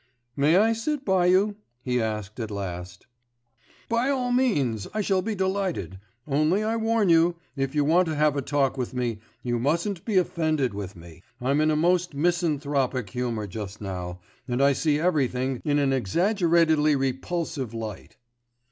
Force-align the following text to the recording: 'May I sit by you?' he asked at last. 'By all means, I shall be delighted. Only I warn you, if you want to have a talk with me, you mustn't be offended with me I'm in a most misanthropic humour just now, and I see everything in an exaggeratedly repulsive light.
'May 0.35 0.55
I 0.57 0.73
sit 0.73 1.05
by 1.05 1.27
you?' 1.27 1.57
he 1.83 2.01
asked 2.01 2.39
at 2.39 2.49
last. 2.49 3.05
'By 3.87 4.09
all 4.09 4.31
means, 4.31 4.87
I 4.95 5.01
shall 5.01 5.21
be 5.21 5.35
delighted. 5.35 5.99
Only 6.25 6.63
I 6.63 6.75
warn 6.75 7.09
you, 7.09 7.35
if 7.55 7.75
you 7.75 7.85
want 7.85 8.07
to 8.07 8.15
have 8.15 8.35
a 8.35 8.41
talk 8.41 8.79
with 8.79 8.95
me, 8.95 9.19
you 9.43 9.59
mustn't 9.59 10.03
be 10.03 10.17
offended 10.17 10.73
with 10.73 10.95
me 10.95 11.21
I'm 11.39 11.61
in 11.61 11.69
a 11.69 11.75
most 11.75 12.15
misanthropic 12.15 13.11
humour 13.11 13.45
just 13.45 13.79
now, 13.79 14.21
and 14.47 14.59
I 14.59 14.73
see 14.73 14.99
everything 14.99 15.61
in 15.63 15.77
an 15.77 15.93
exaggeratedly 15.93 16.95
repulsive 16.95 17.71
light. 17.71 18.17